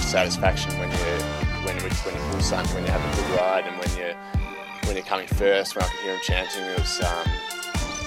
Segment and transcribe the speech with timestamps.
[0.00, 0.96] satisfaction when you
[1.64, 4.14] when you when you pull something, when you have a good ride, and when you
[4.86, 5.76] when you're coming first.
[5.76, 7.26] When I could hear him chanting, it was um,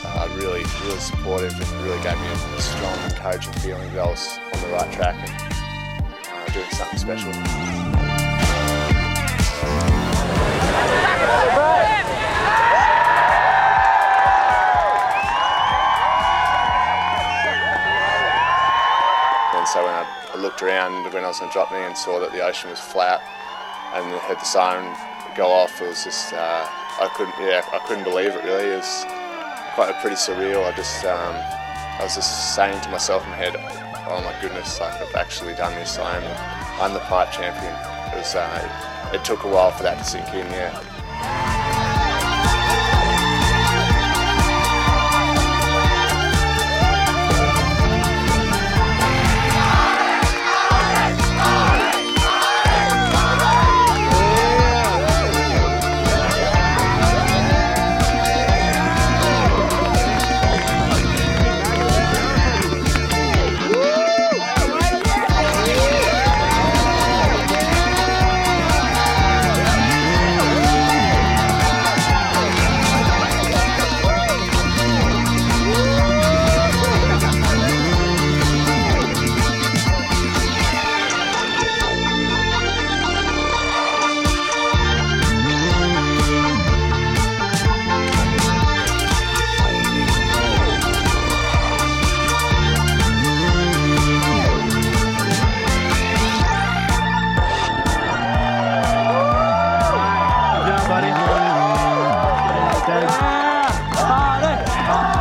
[0.06, 4.08] uh, really really supportive and really gave me a, a strong, encouraging feeling that I
[4.08, 7.32] was on the right track and uh, doing something special.
[20.56, 23.20] Looked around when I was on drop me and saw that the ocean was flat
[23.94, 24.86] and had the siren
[25.36, 28.72] go off, it was just uh, I couldn't yeah I couldn't believe it really.
[28.72, 29.04] It was
[29.74, 30.64] quite a pretty surreal.
[30.64, 33.56] I just um, I was just saying to myself in my head,
[34.08, 36.00] oh my goodness, like I've actually done this.
[36.00, 37.76] I am I'm the pipe champion.
[38.14, 40.48] It was uh, it took a while for that to sink in.
[40.52, 41.55] Yeah.
[103.00, 103.08] 人。
[103.94, 105.15] 好嘞。